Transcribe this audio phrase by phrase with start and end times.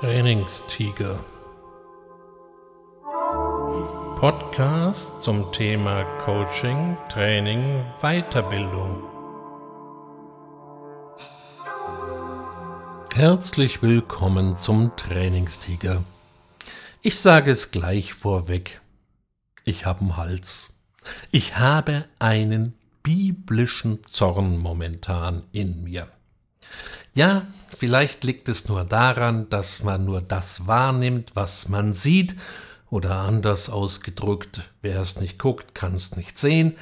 [0.00, 1.18] Trainingstiger.
[4.20, 9.02] Podcast zum Thema Coaching, Training, Weiterbildung.
[13.12, 16.04] Herzlich willkommen zum Trainingstiger.
[17.02, 18.80] Ich sage es gleich vorweg.
[19.64, 20.74] Ich habe einen Hals.
[21.32, 26.06] Ich habe einen biblischen Zorn momentan in mir.
[27.14, 27.46] Ja,
[27.76, 32.34] vielleicht liegt es nur daran, dass man nur das wahrnimmt, was man sieht,
[32.90, 36.74] oder anders ausgedrückt, wer es nicht guckt, kann es nicht sehen.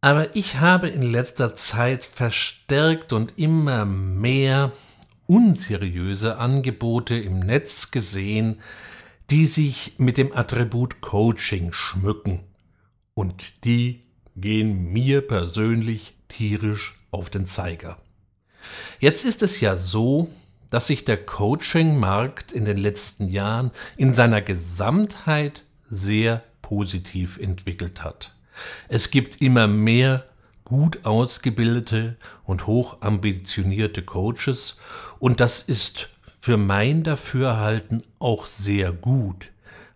[0.00, 4.70] Aber ich habe in letzter Zeit verstärkt und immer mehr
[5.26, 8.60] unseriöse Angebote im Netz gesehen,
[9.30, 12.44] die sich mit dem Attribut Coaching schmücken.
[13.14, 14.04] Und die
[14.36, 17.98] gehen mir persönlich tierisch auf den Zeiger.
[18.98, 20.28] Jetzt ist es ja so,
[20.70, 28.34] dass sich der Coaching-Markt in den letzten Jahren in seiner Gesamtheit sehr positiv entwickelt hat.
[28.88, 30.24] Es gibt immer mehr
[30.64, 34.78] gut ausgebildete und hochambitionierte Coaches
[35.18, 36.08] und das ist
[36.40, 39.48] für mein Dafürhalten auch sehr gut,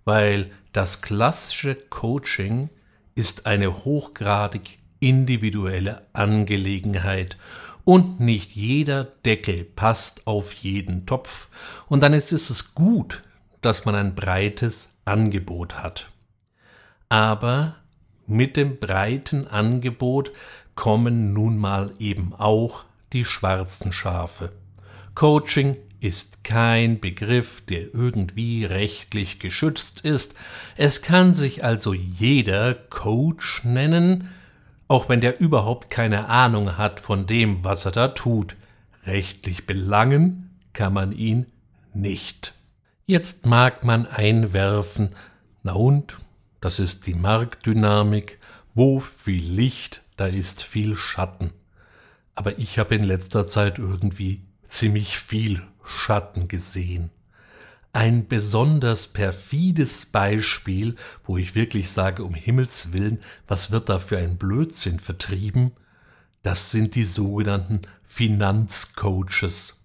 [0.04, 2.70] weil das klassische Coaching
[3.14, 7.36] ist eine hochgradig individuelle Angelegenheit
[7.84, 11.48] und nicht jeder Deckel passt auf jeden Topf,
[11.88, 13.22] und dann ist es gut,
[13.60, 16.10] dass man ein breites Angebot hat.
[17.08, 17.76] Aber
[18.26, 20.32] mit dem breiten Angebot
[20.74, 24.50] kommen nun mal eben auch die schwarzen Schafe.
[25.14, 30.34] Coaching ist kein Begriff, der irgendwie rechtlich geschützt ist.
[30.76, 34.30] Es kann sich also jeder Coach nennen,
[34.90, 38.56] auch wenn der überhaupt keine Ahnung hat von dem, was er da tut.
[39.06, 41.46] Rechtlich belangen kann man ihn
[41.94, 42.54] nicht.
[43.06, 45.14] Jetzt mag man einwerfen,
[45.62, 46.18] na und,
[46.60, 48.40] das ist die Marktdynamik,
[48.74, 51.52] wo viel Licht, da ist viel Schatten.
[52.34, 57.10] Aber ich habe in letzter Zeit irgendwie ziemlich viel Schatten gesehen
[57.92, 64.18] ein besonders perfides Beispiel, wo ich wirklich sage, um Himmels willen, was wird da für
[64.18, 65.72] ein Blödsinn vertrieben?
[66.42, 69.84] Das sind die sogenannten Finanzcoaches.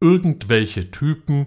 [0.00, 1.46] Irgendwelche Typen,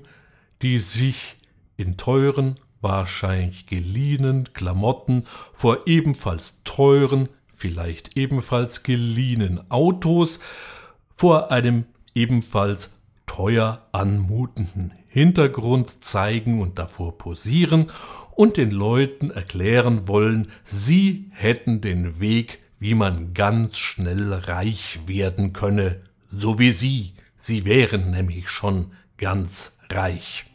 [0.61, 1.37] die sich
[1.77, 10.39] in teuren, wahrscheinlich geliehenen Klamotten vor ebenfalls teuren, vielleicht ebenfalls geliehenen Autos
[11.15, 11.85] vor einem
[12.15, 12.91] ebenfalls
[13.27, 17.91] teuer anmutenden Hintergrund zeigen und davor posieren
[18.33, 25.51] und den Leuten erklären wollen, sie hätten den Weg, wie man ganz schnell reich werden
[25.51, 26.01] könne,
[26.31, 30.45] so wie sie, sie wären nämlich schon ganz reich.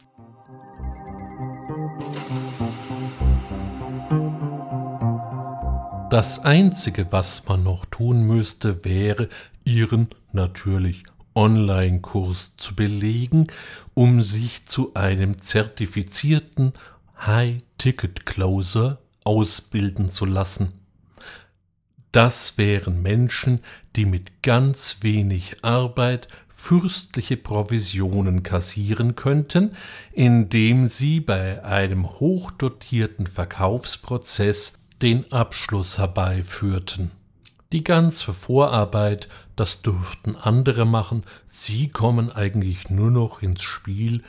[6.09, 9.29] Das Einzige, was man noch tun müsste, wäre,
[9.63, 11.03] ihren natürlich
[11.35, 13.47] Online-Kurs zu belegen,
[13.97, 16.73] um sich zu einem zertifizierten
[17.19, 20.73] High-Ticket-Closer ausbilden zu lassen.
[22.11, 23.61] Das wären Menschen,
[23.95, 29.71] die mit ganz wenig Arbeit fürstliche Provisionen kassieren könnten,
[30.11, 37.16] indem sie bei einem hochdotierten Verkaufsprozess den Abschluss herbeiführten.
[37.73, 44.23] Die ganze Vorarbeit, das dürften andere machen, sie kommen eigentlich nur noch ins Spiel,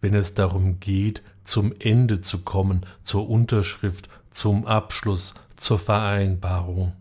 [0.00, 6.94] wenn es darum geht, zum Ende zu kommen, zur Unterschrift, zum Abschluss, zur Vereinbarung.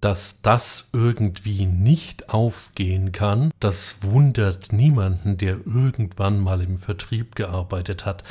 [0.00, 8.04] Dass das irgendwie nicht aufgehen kann, das wundert niemanden, der irgendwann mal im Vertrieb gearbeitet
[8.04, 8.22] hat.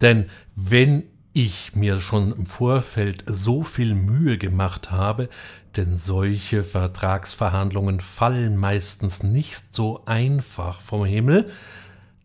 [0.00, 5.28] Denn wenn ich mir schon im Vorfeld so viel Mühe gemacht habe,
[5.76, 11.50] denn solche Vertragsverhandlungen fallen meistens nicht so einfach vom Himmel,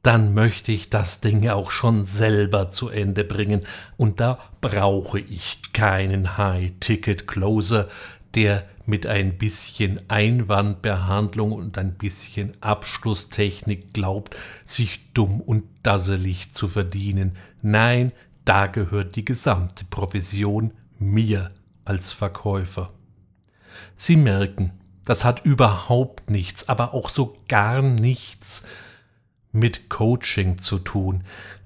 [0.03, 3.65] dann möchte ich das Ding auch schon selber zu Ende bringen,
[3.97, 7.87] und da brauche ich keinen High-Ticket-Closer,
[8.33, 16.67] der mit ein bisschen Einwandbehandlung und ein bisschen Abschlusstechnik glaubt, sich dumm und dasselig zu
[16.67, 17.33] verdienen.
[17.61, 18.11] Nein,
[18.43, 21.51] da gehört die gesamte Provision mir
[21.85, 22.91] als Verkäufer.
[23.95, 24.71] Sie merken,
[25.05, 28.65] das hat überhaupt nichts, aber auch so gar nichts
[29.51, 31.23] mit Coaching zu tun.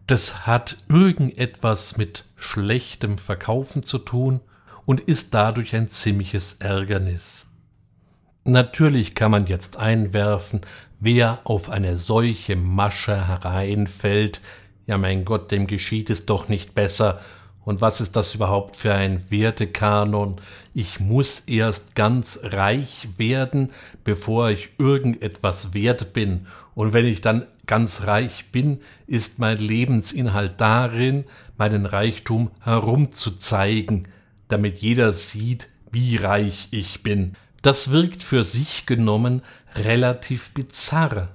[0.08, 4.40] Das hat irgendetwas mit schlechtem Verkaufen zu tun
[4.86, 7.48] und ist dadurch ein ziemliches Ärgernis.
[8.44, 10.62] Natürlich kann man jetzt einwerfen,
[11.00, 14.42] wer auf eine solche Masche hereinfällt,
[14.86, 17.20] Ja mein Gott, dem geschieht es doch nicht besser.
[17.66, 20.40] Und was ist das überhaupt für ein Wertekanon?
[20.74, 23.72] Ich muss erst ganz reich werden,
[24.04, 26.46] bevor ich irgendetwas wert bin.
[26.76, 31.26] Und wenn ich dann ganz reich bin, ist mein Lebensinhalt darin,
[31.58, 34.08] meinen Reichtum herumzuzeigen,
[34.48, 37.36] damit jeder sieht, wie reich ich bin.
[37.64, 39.42] Das wirkt für sich genommen
[39.76, 41.30] relativ bizarr.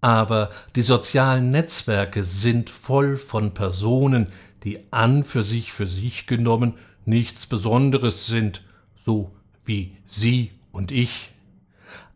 [0.00, 4.28] Aber die sozialen Netzwerke sind voll von Personen,
[4.64, 6.74] die an für sich für sich genommen
[7.04, 8.62] nichts Besonderes sind,
[9.04, 9.30] so
[9.64, 11.32] wie Sie und ich.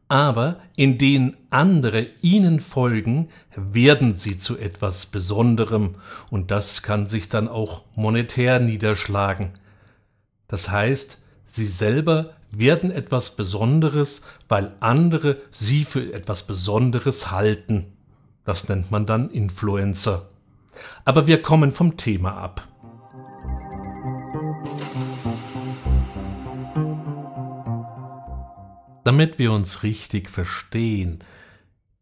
[0.09, 5.95] Aber in denen andere ihnen folgen, werden sie zu etwas Besonderem,
[6.31, 9.53] und das kann sich dann auch monetär niederschlagen.
[10.49, 11.17] Das heißt,
[11.51, 17.95] sie selber werden etwas Besonderes, weil andere sie für etwas Besonderes halten.
[18.45, 20.29] Das nennt man dann Influencer.
[21.05, 22.69] Aber wir kommen vom Thema ab.
[29.05, 31.25] Damit wir uns richtig verstehen,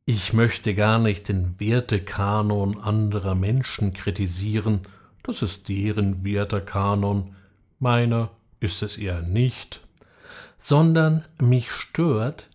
[0.04, 4.82] ich möchte gar nicht den Wertekanon anderer Menschen kritisieren,
[5.22, 7.36] das ist deren Wertekanon,
[7.78, 8.30] meiner
[8.60, 9.80] ist es eher nicht,
[10.60, 12.49] sondern mich stört,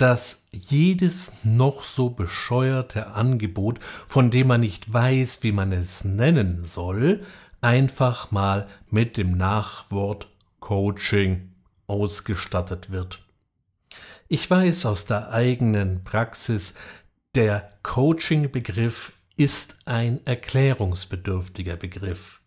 [0.00, 6.64] dass jedes noch so bescheuerte Angebot, von dem man nicht weiß, wie man es nennen
[6.64, 7.22] soll,
[7.60, 10.28] einfach mal mit dem Nachwort
[10.60, 11.52] Coaching
[11.86, 13.18] ausgestattet wird.
[14.28, 16.74] Ich weiß aus der eigenen Praxis,
[17.34, 22.39] der Coaching-Begriff ist ein erklärungsbedürftiger Begriff.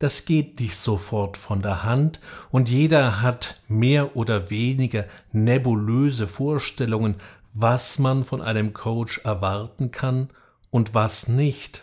[0.00, 2.20] Das geht nicht sofort von der Hand
[2.52, 7.16] und jeder hat mehr oder weniger nebulöse Vorstellungen,
[7.52, 10.30] was man von einem Coach erwarten kann
[10.70, 11.82] und was nicht.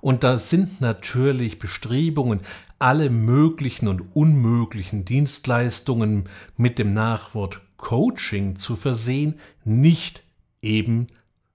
[0.00, 2.40] Und da sind natürlich Bestrebungen,
[2.80, 10.24] alle möglichen und unmöglichen Dienstleistungen mit dem Nachwort Coaching zu versehen, nicht
[10.60, 11.06] eben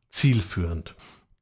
[0.10, 0.96] zielführend.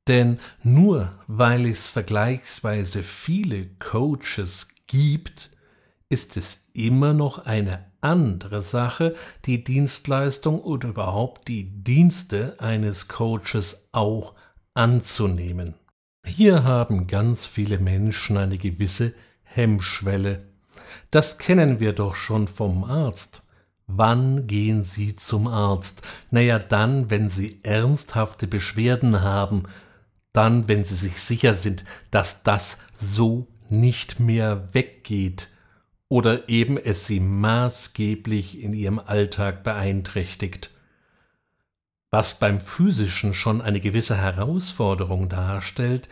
[0.07, 5.49] Denn nur weil es vergleichsweise viele Coaches gibt,
[6.09, 9.15] ist es immer noch eine andere Sache,
[9.45, 14.33] die Dienstleistung oder überhaupt die Dienste eines Coaches auch
[14.73, 15.75] anzunehmen.
[16.25, 19.13] Hier haben ganz viele Menschen eine gewisse
[19.43, 20.47] Hemmschwelle.
[21.11, 23.43] Das kennen wir doch schon vom Arzt.
[23.87, 26.01] Wann gehen Sie zum Arzt?
[26.29, 29.63] Naja, dann, wenn Sie ernsthafte Beschwerden haben,
[30.37, 35.49] dann, wenn sie sich sicher sind, dass das so nicht mehr weggeht
[36.09, 40.69] oder eben es sie maßgeblich in ihrem Alltag beeinträchtigt.
[42.11, 46.07] Was beim physischen schon eine gewisse Herausforderung darstellt,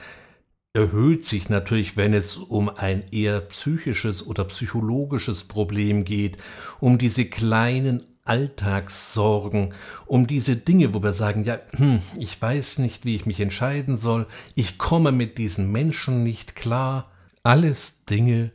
[0.73, 6.37] erhöht sich natürlich, wenn es um ein eher psychisches oder psychologisches Problem geht,
[6.79, 9.73] um diese kleinen Alltagssorgen,
[10.07, 13.97] um diese Dinge, wo wir sagen, ja, hm, ich weiß nicht, wie ich mich entscheiden
[13.97, 14.25] soll,
[14.55, 17.11] ich komme mit diesen Menschen nicht klar.
[17.43, 18.51] Alles Dinge,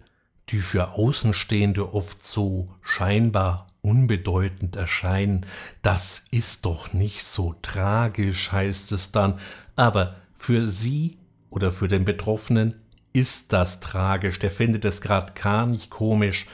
[0.49, 5.46] die für Außenstehende oft so scheinbar unbedeutend erscheinen.
[5.83, 9.38] Das ist doch nicht so tragisch, heißt es dann,
[9.76, 11.18] aber für Sie
[11.49, 12.75] oder für den Betroffenen
[13.12, 16.47] ist das tragisch, der findet es gerade gar nicht komisch,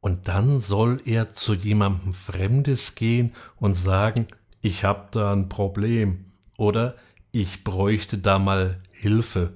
[0.00, 4.28] und dann soll er zu jemandem Fremdes gehen und sagen,
[4.60, 6.26] ich habe da ein Problem
[6.56, 6.96] oder
[7.32, 9.54] ich bräuchte da mal Hilfe.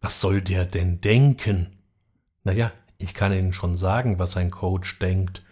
[0.00, 1.78] Was soll der denn denken?
[2.42, 5.42] Naja, ich kann Ihnen schon sagen, was ein Coach denkt.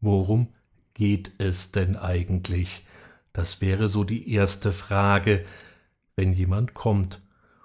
[0.00, 0.48] Worum
[0.94, 2.84] geht es denn eigentlich?
[3.32, 5.44] Das wäre so die erste Frage,
[6.16, 7.20] wenn jemand kommt.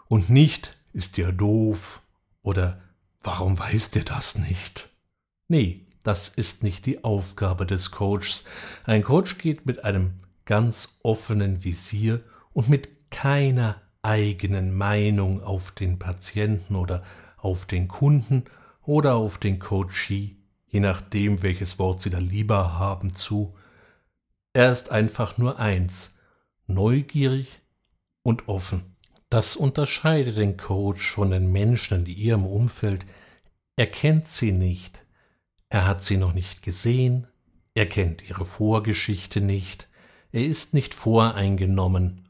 [0.08, 2.02] Und nicht, ist der doof
[2.44, 2.82] oder
[3.24, 4.90] warum weiß der das nicht?
[5.48, 8.46] Nee, das ist nicht die Aufgabe des Coaches.
[8.84, 12.22] Ein Coach geht mit einem ganz offenen Visier
[12.54, 17.04] und mit keiner eigenen Meinung auf den Patienten oder
[17.38, 18.46] auf den Kunden
[18.84, 20.38] oder auf den Coachee,
[20.68, 23.56] je nachdem, welches Wort Sie da lieber haben, zu.
[24.54, 26.18] Er ist einfach nur eins,
[26.66, 27.48] neugierig
[28.24, 28.96] und offen.
[29.30, 33.06] Das unterscheidet den Coach von den Menschen in ihrem Umfeld.
[33.76, 35.05] Er kennt sie nicht,
[35.76, 37.28] er hat sie noch nicht gesehen,
[37.74, 39.90] er kennt ihre Vorgeschichte nicht,
[40.32, 42.30] er ist nicht voreingenommen.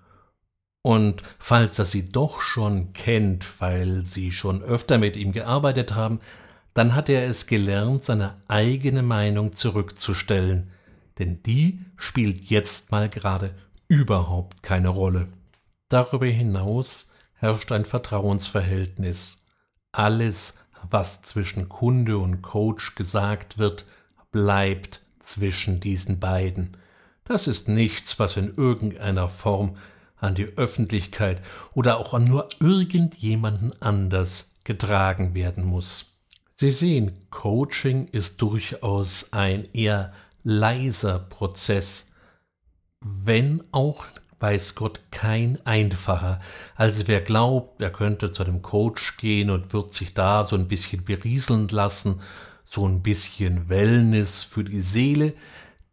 [0.82, 6.22] Und falls er sie doch schon kennt, weil sie schon öfter mit ihm gearbeitet haben,
[6.74, 10.72] dann hat er es gelernt, seine eigene Meinung zurückzustellen,
[11.20, 13.54] denn die spielt jetzt mal gerade
[13.88, 15.28] überhaupt keine Rolle.
[15.90, 19.38] Darüber hinaus herrscht ein Vertrauensverhältnis.
[19.92, 20.58] Alles,
[20.90, 23.86] was zwischen Kunde und Coach gesagt wird,
[24.32, 26.78] bleibt zwischen diesen beiden.
[27.24, 29.78] Das ist nichts, was in irgendeiner Form
[30.18, 31.42] an die Öffentlichkeit
[31.74, 36.18] oder auch an nur irgendjemanden anders getragen werden muss.
[36.56, 40.14] Sie sehen, Coaching ist durchaus ein eher
[40.44, 42.08] leiser Prozess,
[43.02, 44.06] wenn auch
[44.40, 46.42] weiß Gott kein einfacher.
[46.76, 50.68] Also wer glaubt, er könnte zu einem Coach gehen und wird sich da so ein
[50.68, 52.22] bisschen berieseln lassen,
[52.66, 55.34] so ein bisschen Wellness für die Seele,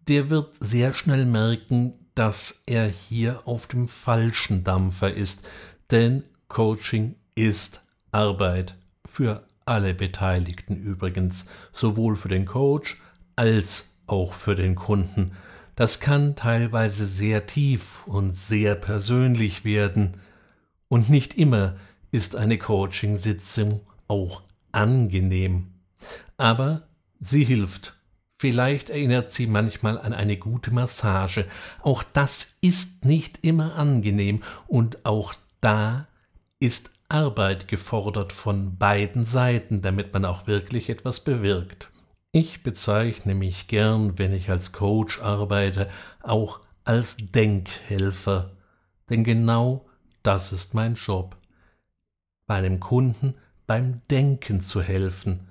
[0.09, 5.47] der wird sehr schnell merken, dass er hier auf dem falschen Dampfer ist,
[5.91, 7.81] denn Coaching ist
[8.11, 8.75] Arbeit
[9.11, 13.01] für alle Beteiligten übrigens, sowohl für den Coach
[13.37, 15.33] als auch für den Kunden.
[15.75, 20.19] Das kann teilweise sehr tief und sehr persönlich werden,
[20.93, 21.77] und nicht immer
[22.11, 25.73] ist eine Coaching-Sitzung auch angenehm.
[26.37, 26.87] Aber
[27.19, 27.97] sie hilft.
[28.37, 31.47] Vielleicht erinnert sie manchmal an eine gute Massage.
[31.81, 36.09] Auch das ist nicht immer angenehm und auch da
[36.61, 41.89] ist Arbeit gefordert von beiden Seiten, damit man auch wirklich etwas bewirkt.
[42.35, 45.91] Ich bezeichne mich gern, wenn ich als Coach arbeite,
[46.23, 48.53] auch als Denkhelfer,
[49.11, 49.85] denn genau
[50.23, 51.37] das ist mein Job.
[52.47, 53.35] Meinem Kunden
[53.67, 55.51] beim Denken zu helfen,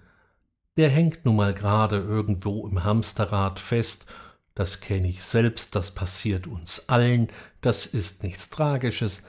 [0.75, 4.07] der hängt nun mal gerade irgendwo im Hamsterrad fest,
[4.55, 7.27] das kenne ich selbst, das passiert uns allen,
[7.61, 9.27] das ist nichts Tragisches,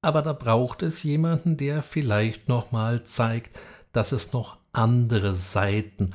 [0.00, 3.58] aber da braucht es jemanden, der vielleicht nochmal zeigt,
[3.92, 6.14] dass es noch andere Seiten,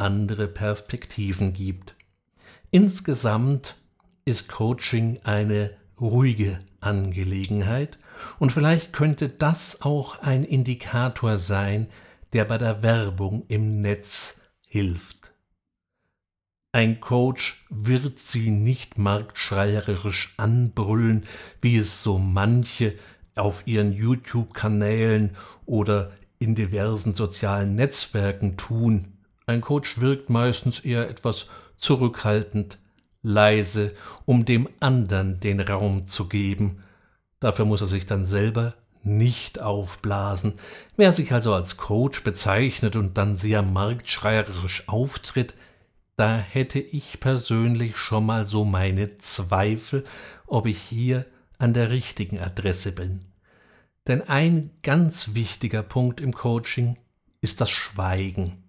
[0.00, 1.94] andere Perspektiven gibt.
[2.70, 3.76] Insgesamt
[4.24, 7.98] ist Coaching eine ruhige Angelegenheit
[8.38, 11.88] und vielleicht könnte das auch ein Indikator sein,
[12.32, 15.32] der bei der Werbung im Netz hilft.
[16.72, 21.26] Ein Coach wird sie nicht marktschreierisch anbrüllen,
[21.60, 22.94] wie es so manche
[23.34, 29.19] auf ihren YouTube-Kanälen oder in diversen sozialen Netzwerken tun.
[29.50, 32.78] Ein Coach wirkt meistens eher etwas zurückhaltend,
[33.20, 36.84] leise, um dem anderen den Raum zu geben.
[37.40, 40.54] Dafür muss er sich dann selber nicht aufblasen.
[40.96, 45.54] Wer sich also als Coach bezeichnet und dann sehr marktschreierisch auftritt,
[46.14, 50.04] da hätte ich persönlich schon mal so meine Zweifel,
[50.46, 51.26] ob ich hier
[51.58, 53.24] an der richtigen Adresse bin.
[54.06, 56.98] Denn ein ganz wichtiger Punkt im Coaching
[57.40, 58.59] ist das Schweigen.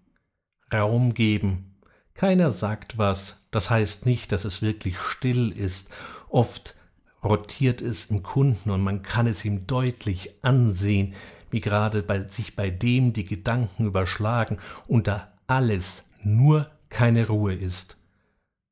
[0.74, 1.76] Raum geben.
[2.14, 5.90] Keiner sagt was, das heißt nicht, dass es wirklich still ist.
[6.30, 6.76] Oft
[7.24, 11.14] rotiert es im Kunden und man kann es ihm deutlich ansehen,
[11.50, 17.54] wie gerade bei sich bei dem die Gedanken überschlagen und da alles nur keine Ruhe
[17.54, 17.98] ist.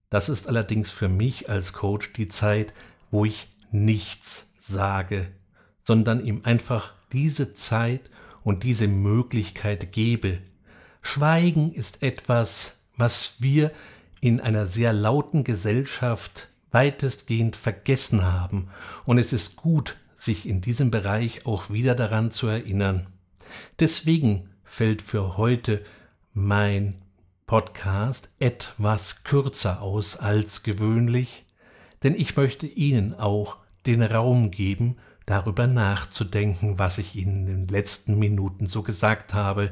[0.09, 2.73] Das ist allerdings für mich als Coach die Zeit,
[3.11, 5.27] wo ich nichts sage,
[5.83, 8.09] sondern ihm einfach diese Zeit
[8.43, 10.39] und diese Möglichkeit gebe.
[11.01, 13.71] Schweigen ist etwas, was wir
[14.21, 18.69] in einer sehr lauten Gesellschaft weitestgehend vergessen haben,
[19.05, 23.07] und es ist gut, sich in diesem Bereich auch wieder daran zu erinnern.
[23.79, 25.83] Deswegen fällt für heute
[26.33, 27.01] mein
[27.47, 31.45] Podcast etwas kürzer aus als gewöhnlich,
[32.03, 37.67] denn ich möchte Ihnen auch den Raum geben, darüber nachzudenken, was ich Ihnen in den
[37.67, 39.71] letzten Minuten so gesagt habe,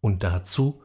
[0.00, 0.82] und dazu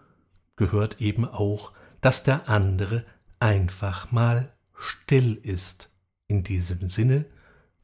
[0.55, 3.05] gehört eben auch, dass der andere
[3.39, 5.89] einfach mal still ist.
[6.27, 7.25] In diesem Sinne,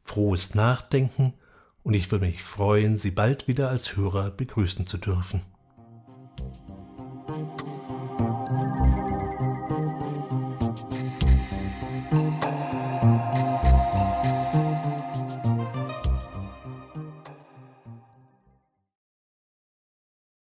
[0.04, 1.34] frohes Nachdenken
[1.84, 5.42] und ich würde mich freuen, Sie bald wieder als Hörer begrüßen zu dürfen.